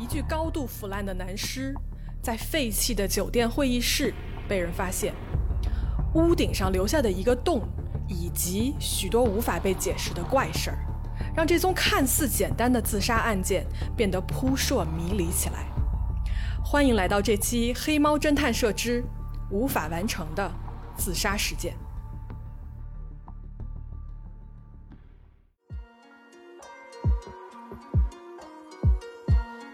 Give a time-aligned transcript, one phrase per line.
[0.00, 1.74] 一具高度腐烂的男尸，
[2.22, 4.14] 在废弃的酒店会议室
[4.48, 5.12] 被人发现，
[6.14, 7.60] 屋顶上留下的一个洞，
[8.08, 10.78] 以及许多无法被解释的怪事儿，
[11.36, 15.66] 让这宗看似简单的自杀案件变得扑朔迷离起来。
[16.64, 19.04] 欢迎来到这期《黑猫侦探社之
[19.50, 20.50] 无法完成的
[20.96, 21.74] 自杀事件》。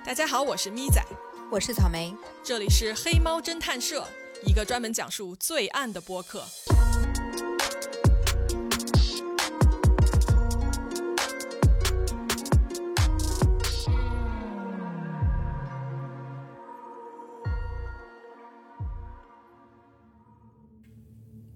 [0.07, 1.03] 大家好，我是咪仔，
[1.51, 4.07] 我是草莓，这里是黑猫侦探社，
[4.45, 6.45] 一个专门讲述罪案的播客。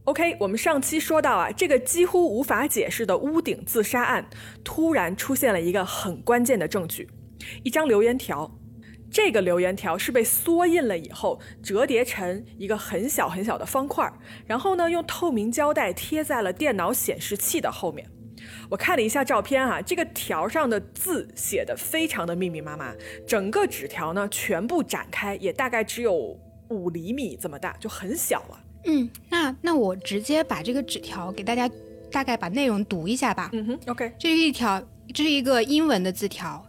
[0.07, 4.29] OK，我们上期说到啊，这个几乎无法解释的屋顶自杀案，
[4.65, 7.09] 突然出现了一个很关键的证据。
[7.62, 8.51] 一张留言条，
[9.11, 14.11] 这个留言条是被缩印了以后折叠成一个很小很小的方块，
[14.47, 18.07] 然后呢用透明胶带贴在了电脑显示器的后面。
[18.70, 22.95] 我看了一下照片啊，这个条上的字写的非常的密密麻麻，
[23.27, 28.61] 整个纸条呢全部展开也大概只有五厘米这么大，就很小了。
[28.87, 31.69] 嗯，那那我直接把这个纸条给大家
[32.11, 33.51] 大概把内容读一下吧。
[33.53, 36.64] 嗯哼，OK，这是一条，这是一个英文的字条。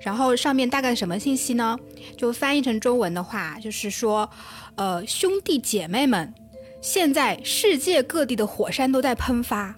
[0.00, 1.78] 然后上面大概什么信息呢？
[2.16, 4.28] 就翻译成中文的话，就是说，
[4.76, 6.32] 呃，兄弟姐妹们，
[6.80, 9.74] 现在世界各地的火山都在喷发，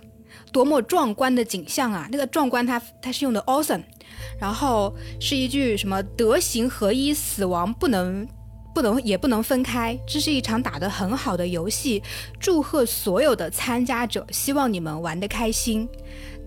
[0.52, 2.08] 多么壮观的景象啊！
[2.10, 3.82] 那个壮观，它它是用的 awesome，
[4.40, 8.26] 然后是一句什么德行合一，死亡不能
[8.74, 9.98] 不能也不能分开。
[10.06, 12.02] 这是一场打得很好的游戏，
[12.40, 15.88] 祝贺所有的参加者，希望你们玩得开心。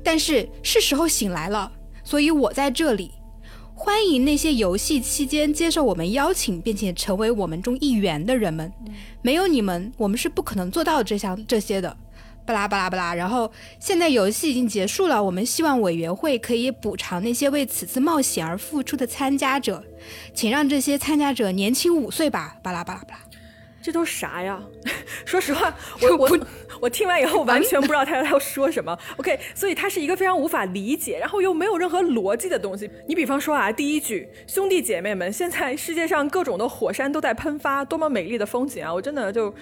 [0.03, 1.72] 但是是时候醒来了，
[2.03, 3.11] 所以我在这里。
[3.84, 8.72] 欢迎那些游戏期间接受我们邀请并且成为我们中一员的人们，
[9.24, 11.97] 没有你们，我们是不可能做到这项这些的。
[12.46, 13.16] 巴拉巴拉巴拉。
[13.16, 19.84] 然后现在游戏已经结束了，我们希望委员会可以补偿那些为此次冒险而付出的参加者，
[20.36, 22.58] 请让这些参加者年轻五岁吧。
[22.62, 23.31] 巴拉巴拉巴拉。
[23.81, 24.62] 这都啥呀？
[25.25, 26.40] 说实话，我我
[26.81, 28.97] 我听完以后完全不知道他要说什么。
[29.18, 32.90] OK，所以它是一个非常无法理解，然后又没有任何逻辑的东西。
[33.08, 39.53] 你比方说啊，第一句“兄弟姐妹们，现在世界上各种的火山都在喷发，多么美丽的风景啊！”我真的就。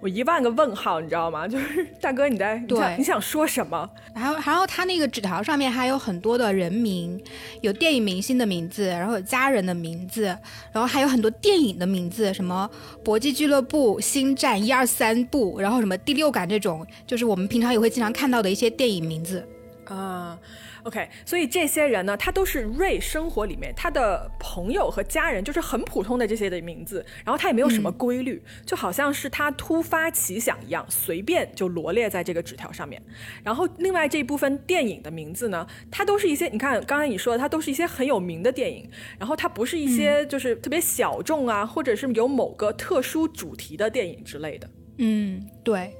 [0.00, 1.46] 我一万个问号，你知道吗？
[1.48, 3.88] 就是大哥，你在对，你想说什么？
[4.14, 7.20] 然后，然后他那个纸条上面还有很多的人名，
[7.62, 10.24] 有电影明星的名字，然后有家人的名字，
[10.72, 12.68] 然后还有很多电影的名字，什么
[13.02, 19.46] 《搏击俱乐部》《星战》一二三部，然后什么《第六感》这种，就是我们平常也会经常看到的一些电影名字
[19.86, 20.38] 啊。
[20.86, 33.02] OK，所以这些人呢，他都是瑞生活里面他的朋友和家人，就是很普通的这些的名字，然后他也没有什么规律，就好像是他突发奇想一样，随便就罗列在这个纸条上面。
[33.42, 38.88] 然后另外这一部分电影的名字呢，它都是一些，你看刚才你说的，它都是一些很有名的电影，
[39.18, 44.70] 然后它不是一些就是特别小众啊，或者是有某个特殊主题的电影之类的。
[44.98, 45.92] 嗯，对，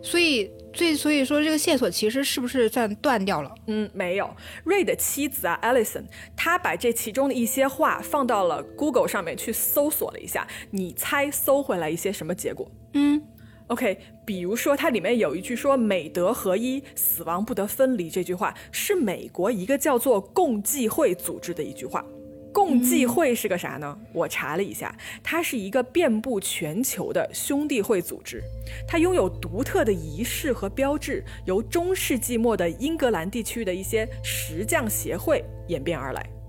[0.00, 0.50] 所以。
[0.74, 3.54] 所以，所以说这个线索其实是不是算断掉了？
[3.66, 4.34] 嗯，没有。
[4.64, 6.04] 瑞的妻子啊，Alison，
[6.36, 12.70] 她把这其中的一些话放到了 Google 上面去搜索了一下，你猜搜回来一些什么结果？
[12.94, 13.22] 嗯
[13.68, 22.04] ，OK，比如说它里面有一句说“美德合一，死亡不得分离”这句话，是美国一个叫做共济会组织的一句话。
[22.52, 23.98] 共济会是个啥呢？
[24.12, 28.42] 我查了一下，它是一个遍布全球的兄弟会组织，
[28.86, 36.41] 它拥有独特的仪式和标志，由中世纪末的英格兰地区的一些石匠协会演变而来。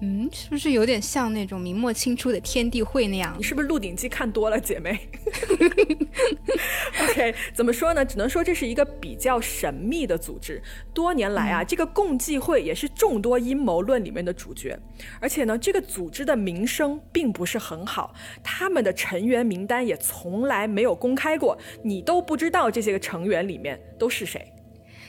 [0.00, 3.34] 嗯，是不是有点像那种明末清初的天地会那样？
[3.36, 4.96] 你是不是《鹿鼎记》看多了，姐妹？
[7.02, 8.04] OK，怎么说呢？
[8.04, 10.62] 只能说这是一个比较神秘的组织。
[10.94, 14.78] 多年来啊，这个共济会也是众多阴谋论里面的主角。
[15.20, 24.52] 而且呢，这个组织的名声并不是很好，他们的成员名单也从来没有公开过，你都不知道这些个成员里面都是谁。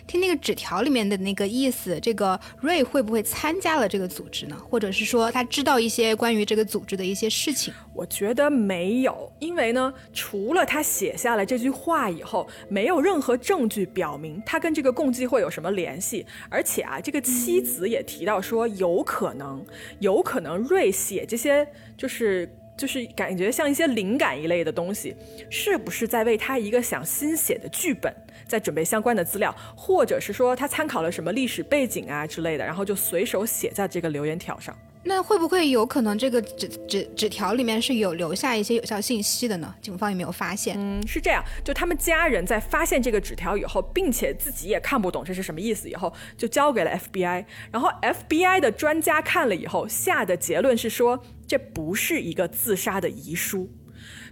[0.10, 4.58] 听那个纸条里面的那个意思，这个瑞会不会参加了这个组织呢？
[4.68, 7.72] 或者是说他知道一些关于这个组织的一些事情？
[7.94, 16.26] 我觉得没有，因为呢，除了他写下了这句话以后，没有任何证据表明他跟这个共济会有什么联系。
[16.50, 19.64] 而且啊，这个妻子也提到说，有可能，
[20.00, 22.52] 有可能瑞写这些就是。
[22.80, 25.14] 就是感觉像一些灵感一类的东西，
[25.50, 28.10] 是不是在为他一个想新写的剧本
[28.50, 34.76] 在准备相关的资料，或者是说他参考了什么历史背景啊之类的，然后就随手写在这个留言条上。
[35.02, 39.74] 那会不会有可能这个纸纸纸条里面是有留下一些有效信息的呢？
[39.82, 40.76] 警方有没有发现？
[40.78, 47.46] 嗯，是这样，就他们家人在发现这个纸条以后，并且自己也看不懂这是什么意思以后，就交给了 FBI。
[47.72, 53.70] 然后 FBI 的专家看了以后，下的结论是说，这不是一个自杀的遗书。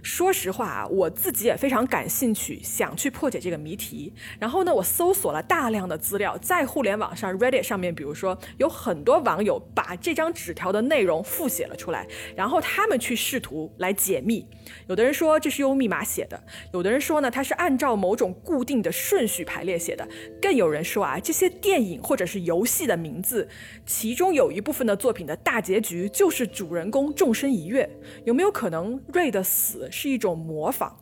[0.02, 4.12] 说实话啊，我自己也非常感兴趣，想去破解这个谜题。
[4.38, 12.06] 然后呢，我搜索了大量的资料，在互联网上 Reddit 上面，比如说有很多网友把这张纸条的内容复写了出来，
[12.36, 14.46] 然后他们去试图来解密。
[14.88, 16.42] 有的人说这是用密码写的，
[16.72, 20.06] 有的人说呢，它是按照某种固定的顺序排列写的，
[20.40, 23.48] 更有人说啊，这些电影或者是游戏的名字，
[23.84, 27.88] 其中有一部分的作品的大结局就是主人公纵身一跃。
[28.24, 29.87] 有没有可能瑞的死？
[29.90, 30.92] 是一种模仿，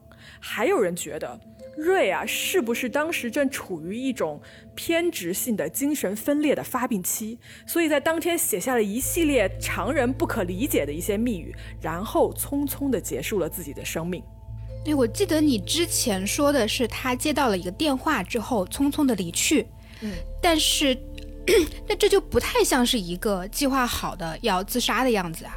[0.41, 1.39] 还有人觉得
[1.77, 4.41] 瑞啊，是不是当时正处于一种
[4.75, 14.23] 偏执性的精神分裂的发病期，所以在当天写下了一系列常人不可理解的一些密语，然后匆匆的结束了自己的生命。
[14.87, 19.67] 哎，我记得你之前说的是他接到了一个电话之后匆匆的离去，
[20.01, 20.97] 嗯，但是
[21.87, 25.55] 那这就不太像是一个计划好的要自杀的样子啊。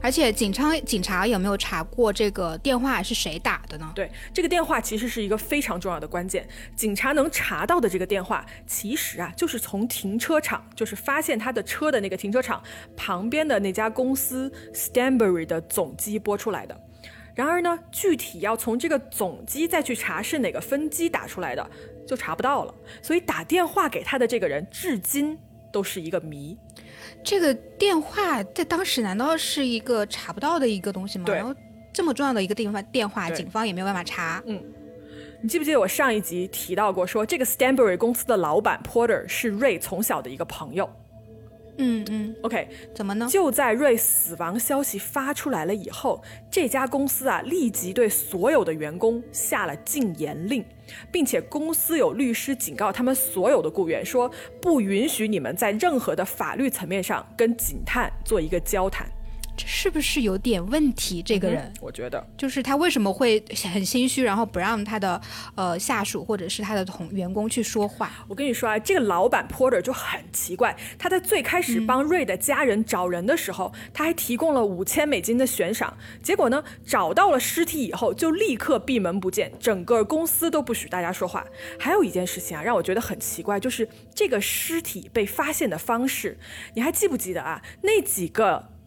[0.00, 3.90] 而且警察警察有没有查过这个电话是谁打的呢？
[3.94, 6.48] 对，这个电话其实是一个非常重要的关键。
[6.76, 12.62] 警察能查到的这个电话，其实啊就是从停车场，就是发现他的车的那个停车场
[12.96, 16.80] 旁边的那家公司 Stanbury 的总机拨出来的。
[17.34, 21.70] 然而呢，具体要从这个总机再去查是哪个分机打出来的，
[22.06, 22.74] 就查不到了。
[23.00, 25.38] 所以打电话给他的这个人，至今
[25.72, 26.58] 都是一个谜。
[27.22, 31.26] 这个电话在当时难道是一个查不到的一个东西吗？
[31.28, 31.54] 然后
[31.92, 34.42] 这么重要的一个地方电话，警方也没有办法查。
[34.46, 34.62] 嗯，
[35.42, 40.88] 你记不记得我上一集提到过，说这个 Stanbury 公司的老板 Porter 是瑞从小的一个朋友。
[41.80, 43.28] 嗯嗯，OK，怎么呢？
[43.30, 46.20] 就在瑞死亡消息发出来了以后，
[46.50, 50.64] 这家公司啊立即对所有的员工下了禁言令，
[51.10, 54.30] 并且公司有律师警告他们所有的雇员说，
[54.60, 59.06] 不允许你们在任何的法律层面上跟警探做一个交谈。
[59.58, 61.20] 这是不是有点问题？
[61.20, 65.20] 这个人，我觉得就是他为什么会很心虚，然后不让他的
[65.56, 68.24] 呃下属或者是他的同员工去说话？
[68.28, 81.44] 我跟你说啊，这个老板 Porter 就很奇怪，他在最开始帮瑞的家人找人的时候，他还提供了五千美金的悬赏，结果呢，找到了尸体以后就立刻闭门不见，整个公司都不许大家说话。
[81.80, 86.38] 还有一件事情啊，让我觉得很奇怪，就是这个尸体被发现的方式，
[86.74, 87.60] 你还记不记得啊？
[87.82, 88.77] 那几个。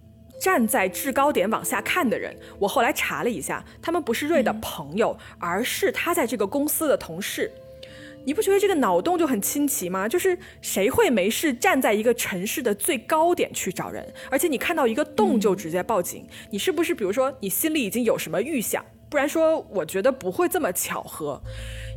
[0.42, 7.52] 站在制高点往下看的人，我后来查了一下，他们不是瑞的朋友，而是他在这个公司的同事。
[8.26, 10.08] 你不觉得这个脑洞就很清奇吗？
[10.08, 16.28] 就是谁会没事站在一个城市的最高点去找人，而且你看到一个洞就直接报警？
[16.50, 18.84] 你是不是比如说你心里已经有什么预想？
[19.12, 21.40] 不然说我觉得不会这么巧合。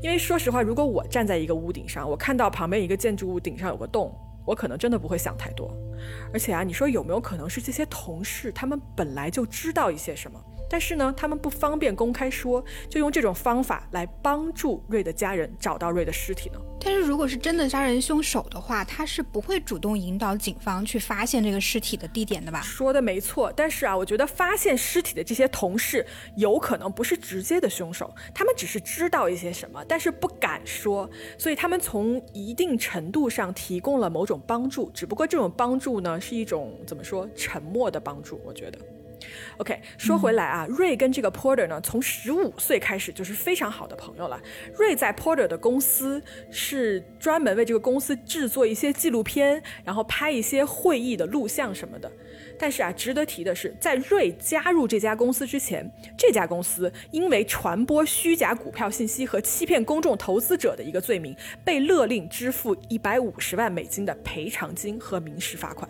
[0.02, 4.14] 因为说实话，如果我站在一个屋顶上，我看到旁边一个建筑物顶上有个洞。
[4.46, 5.74] 我可能真的不会想太多，
[6.32, 10.40] 而且啊，你说有没有可能是这些同事他们本来就知道一些什么？
[10.74, 12.60] 但是呢，他们不方便公开说，
[12.90, 16.58] 就用这种方法来帮助瑞的家人找到瑞的尸体呢？
[16.80, 22.60] 但是如果是真的杀人凶手的话，他是不会主动引导警方去发现这个尸体的地点的吧？
[22.60, 26.04] 说的没错，但是啊，我觉得发现尸体的这些同事
[26.36, 38.78] 有可能不是直接的凶手，他们只是知道一些什么，但是不敢说，所以他们从一定程度上提供了某种帮助，只不过这种帮助呢，是一种怎么说，沉默的帮助，我觉得。
[39.58, 44.40] OK，说回来啊，瑞跟这个 Porter 呢，从十五岁开始就是非常好的朋友了。
[44.76, 52.10] 瑞在 Porter 的公司是专门为这个公司制作一些纪录片，然后拍一些会议的录像什么的。
[52.58, 65.88] 但是啊，值得提的是，在瑞加入这家公司之前，这家公司因为传播虚假股票信息和欺骗公众投资者的一个罪名，被勒令支付一百五十万美金的赔偿金和民事罚款。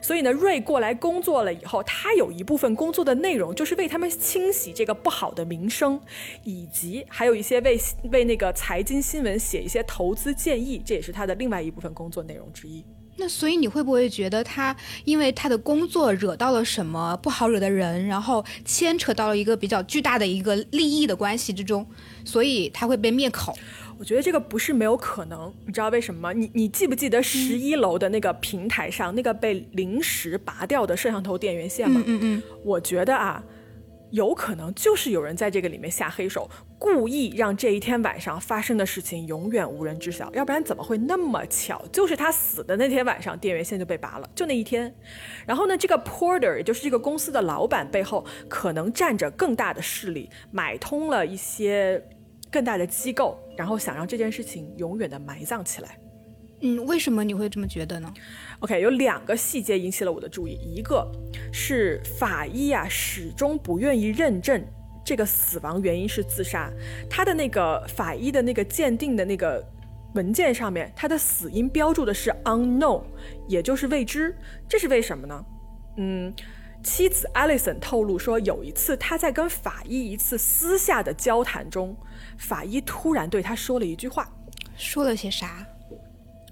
[0.00, 6.00] 所以呢，瑞过来工作了以后，他有一部分工作的内容就是为他们清洗这个不好的名声，
[6.44, 7.78] 以及还有一些为
[8.10, 12.84] 为那个财经新闻写一些投资建议，这也是他的另外一部分工作内容之一。
[13.16, 14.74] 那所以你会不会觉得他
[15.04, 21.86] 因为他的工作惹到了什么不好惹的人，然后牵扯到了一个比较巨大的一个利益的关系之中，
[22.24, 23.54] 所以他会被灭口？
[24.02, 26.32] 我觉得这个不是没有可能，你知道为什么吗？
[26.32, 32.02] 你你记不记得十一楼的那个平台上那个被临时拔掉的摄像头电源线吗？
[32.04, 32.42] 嗯嗯。
[32.64, 33.40] 我觉得啊，
[34.10, 40.28] 有可能就是有人在这个里面下黑手，故意让这一天晚上发生的事情永远无人知晓。
[40.34, 41.80] 要不然怎么会那么巧？
[41.92, 44.92] 就是他死的那天晚上，电源线就被拔了，就那一天。
[45.46, 52.04] 然后呢，这个 Porter 也就是这个公司的老板背后，可能站着更大的势力，买通了一些
[52.52, 55.98] 更大的机构，然后想让这件事情永远的埋葬起来。
[56.60, 58.12] 嗯，为什么你会这么觉得呢
[58.60, 61.10] ？OK，有两个细节引起了我的注意，一个
[61.52, 64.64] 是法医啊始终不愿意认证
[65.04, 66.70] 这个死亡原因是自杀，
[67.10, 69.60] 他的那个法医的那个鉴定的那个
[70.14, 73.02] 文件上面，他的死因标注的是 unknown，
[73.48, 74.36] 也就是未知，
[74.68, 75.44] 这是为什么呢？
[75.96, 76.32] 嗯，
[76.82, 81.96] 妻子 Alison 透露说，有一次他在跟法医一次私下的交谈中，
[82.36, 84.28] 法医突然对他说了一句话，
[84.76, 85.66] 说了些啥？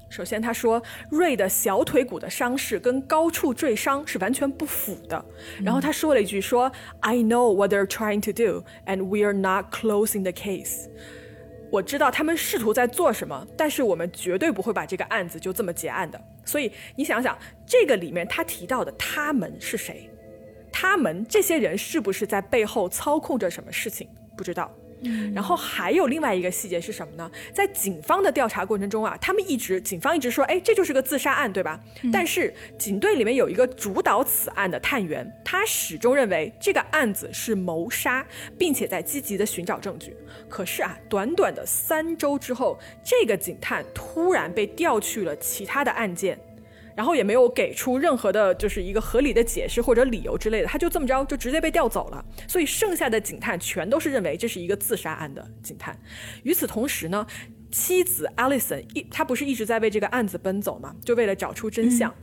[0.08, 5.24] 首先，他说瑞的小腿骨的伤势跟高处坠伤是完全不符的。
[5.62, 10.88] 然后他说了一句说：“I know what they're trying to do, and we are not closing the case。”
[11.70, 16.20] 我知道他们试图在做什么，但是我们绝对不会把这个案子就这么结案的。
[16.44, 20.10] 所以你想想，这个里面他提到的他们是谁？
[20.80, 24.08] 他们这些人是不是在背后操控着什么事情？
[24.34, 24.74] 不知道。
[25.34, 27.30] 然后还有另外一个细节是什么呢？
[27.54, 31.78] 在警方的调查过程中啊，他们一直警方一直说，哎，这就是个自杀案，对吧？
[32.10, 38.26] 但是警队里面有一个主导此案的探员，他始终认为这个案子是谋杀，
[38.58, 40.16] 并且在积极的寻找证据。
[40.48, 46.38] 可是啊，短短的三周之后，这个警探突然被调去了其他的案件。
[46.96, 52.24] 然后也没有给出任何的，就是一个合理的解释或者理由之类的，他就这么着就直接被调走了。
[52.46, 55.98] 所以剩下的警探全都是认为这是一个自杀案的警探。
[56.42, 57.26] 与此同时呢，
[57.70, 60.94] 妻子 Alison 一他不是一直在为这个案子奔走吗？
[61.04, 62.14] 就为了找出真相。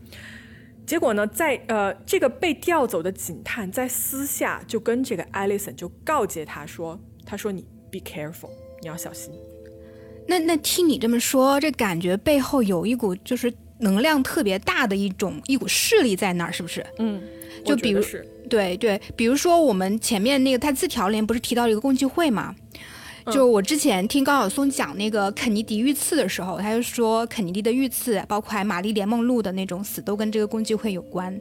[0.86, 9.34] 结果呢，在呃这个被调走的警探在私下就跟这个 Alison 就告诫他说：“他说你 be careful，你要小心。”
[10.28, 13.54] 那那听你这么说，这感觉背后有一股就是。
[13.80, 16.86] 能量特别大的一种一股势力在那儿，是不是？
[17.00, 17.22] 嗯，
[17.66, 18.02] 就比如
[18.50, 22.56] 对对，比如说我们前面那个他字条里面不是提到了一个共济会嘛？
[23.32, 31.40] 就我之前听高晓松讲那个肯尼迪遇刺的时候，他就说肯尼迪的遇刺，包括玛丽莲梦露的那种死，都跟这个共济会有关。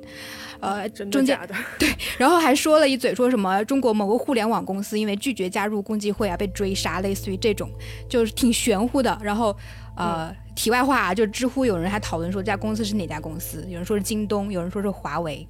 [0.61, 1.39] 呃，中间
[1.79, 1.89] 对，
[2.19, 7.71] 然后还说了一嘴，说什么中国某个互联网公司因为拒绝加入共济会啊被追杀，类似于这种，
[8.09, 9.19] 就是挺玄乎的。
[9.23, 9.57] 然后
[9.97, 10.35] 呃。
[10.57, 15.47] 题外话啊，就知乎有人还讨论说这家公司是哪家公司，有人说是京东，有人说是华为，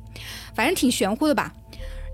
[0.52, 1.54] 反正挺玄乎的吧。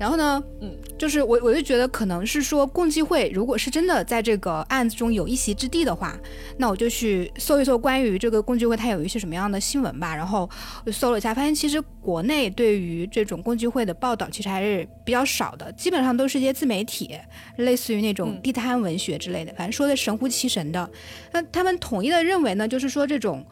[0.03, 0.69] 然后呢，嗯，
[0.99, 6.19] 就是我我就觉得可能是说共济会如果是真的在这个案子中有一席之地的话，
[6.59, 10.17] 那我就去搜一搜关于这个共济会它有一些什么样的新闻吧。
[10.17, 10.51] 然后
[10.91, 17.17] 搜了一下，发现其实国内对于这种共济会的报道其实还是比较少的，基本上都是一些自媒体，
[17.59, 20.91] 类似于那种地摊文学之类的，反正说的神乎其神的。
[21.31, 23.47] 那他们统一的认为呢，就是说这种。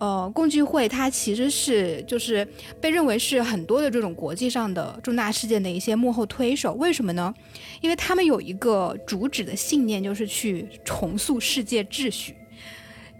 [0.00, 2.46] 呃，共济会它其实是就是
[2.80, 7.32] 被认为是很多的这种国际上的重大事件的一些幕后推手，为什么呢？
[7.82, 12.34] 因为他们有一个主旨的信念，就是去重塑世界秩序，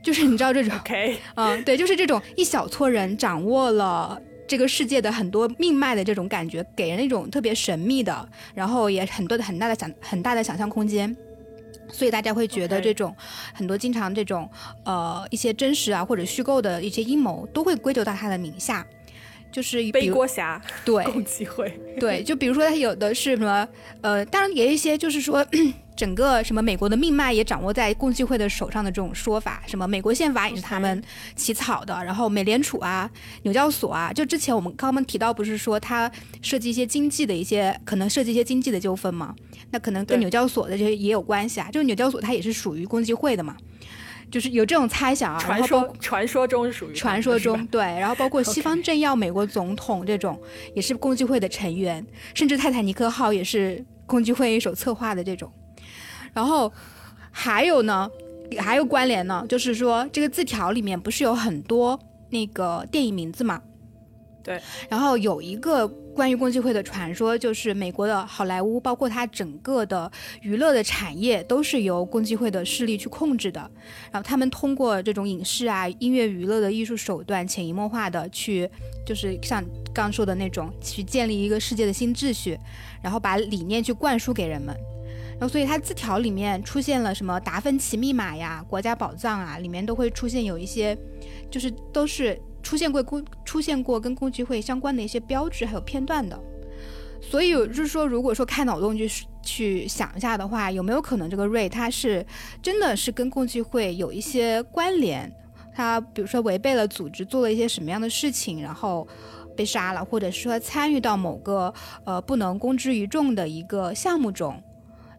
[0.02, 0.72] 就是你知道这种
[1.36, 4.18] 嗯，对，就是这种一小撮人掌握了
[4.48, 11.14] 这个世界的很多命脉的这种感觉，给人一种特别神秘的，然后也很多的很大的想很大的想象空间。
[11.92, 13.14] 所以大家会觉得这种
[13.52, 14.48] 很多经常这种
[14.84, 18.86] 呃一些真实啊或者虚构的一些阴谋都会归咎到他的名下，
[19.52, 21.04] 就是背锅侠对。
[21.10, 21.68] 共济会。
[21.98, 23.68] 对，就比如说他有的是什么
[24.00, 25.46] 呃，当然也有一些就是说
[26.00, 31.04] 整个什么美国的命脉也掌握在共济会的手上的这种说法，什么美国宪法也是他们
[31.36, 33.10] 起草的，然后美联储啊、
[33.42, 39.34] 纽交所啊，就之前我们刚刚提到不是说它涉及一些经济的一些可能涉及一些经济的纠纷嘛？
[39.72, 43.54] 那可能跟纽交所的这些也有关系啊，就是纽交所它也是属于共济会的嘛，
[44.30, 45.38] 就是有这种猜想啊。
[45.38, 50.40] 传说传说中是属于传说中对，然后包括西方政要、美国总统这种
[50.74, 52.02] 也是共济会的成员，
[52.32, 55.52] 甚至泰坦尼克号也是共济会一手策划的这种。
[56.32, 56.72] 然后
[57.30, 58.10] 还有呢，
[58.58, 61.98] 还有关联呢，就是说这个字条里面不是有很多
[62.30, 63.60] 那个电影名字嘛？
[64.42, 64.58] 对，
[64.88, 70.10] 然后有一个关于共济会的传说，就是美国的好莱坞，包括它整个的
[70.40, 73.60] 娱乐的产业，都是由共济会的势力去控制的。
[74.10, 78.68] 然后他们通过这种影视啊、音乐娱乐的艺术手段，潜移默化的去，
[79.04, 82.58] 就是像刚说的那种，去建立一个世界的新秩序，
[83.02, 84.74] 然后把理念去灌输给人们。
[85.40, 90.96] 然后，所以它字条里面出现了什么达芬奇密码呀、国家宝藏啊，里面都会出现有一些，
[91.50, 92.40] 就是都是。
[92.62, 96.38] 出现过共出现过跟共济会相关的一些标志还有片段的，
[97.18, 99.10] 所以就是说，如果说开脑洞去
[99.42, 102.24] 去想一下的话，有没有可能这个瑞他是
[102.60, 105.32] 真的是跟共济会有一些关联？
[105.74, 109.08] 他比如说违背了组织，做了一些什么样的事情，然后
[109.56, 111.72] 被杀了，或者说参与到某个
[112.04, 114.62] 呃不能公之于众的一个项目中，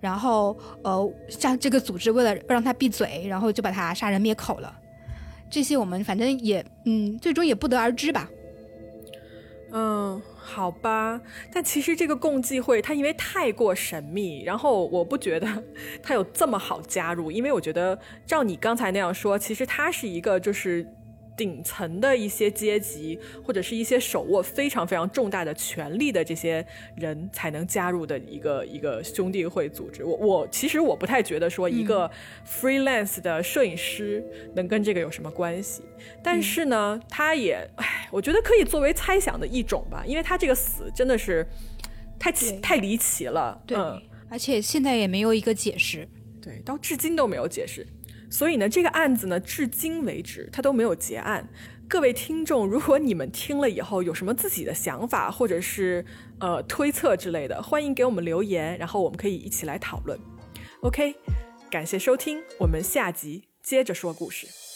[0.01, 4.77] 然后呃像这个组织为了让他闭嘴，然后就把他杀人灭口了。
[5.49, 8.29] 这些我们反正也嗯，最终也不得而知吧。
[9.71, 10.21] 嗯。
[10.43, 11.21] 好吧，
[11.53, 15.47] 但其实这个共济会它因为太过神秘，然后我不觉得
[16.03, 20.85] 它有这么好加入，因为我觉得照你刚才那样说，其实它是一个就是。
[21.35, 30.03] 顶层的一些阶级，或者是一些手握非常非常重大的权力的这些人才能加入的一个一个兄弟会组织。
[30.03, 32.09] 我我其实我不太觉得说一个
[32.45, 34.23] freelance 的摄影师
[34.55, 35.81] 能跟这个有什么关系。
[36.23, 41.47] 但是呢，他也，哎，我觉得可以作为猜想的一种吧，因为他这个死真的是
[42.19, 43.59] 太奇太离奇了。
[43.65, 43.77] 对，
[44.29, 46.07] 而且现在也没有一个解释。
[46.41, 47.85] 对，到至今都没有解释。
[48.31, 51.47] 所以呢，这个案子呢，至今为止它都没有结案。
[51.89, 56.05] 各位听众，如果你们听了以后有什么自己的想法，或者是
[56.39, 60.17] 呃推测之类的，欢迎给我们留言，然后我们可以一起来讨论。
[60.81, 61.13] OK，
[61.69, 64.70] 感谢收听，我们下集接着说故事。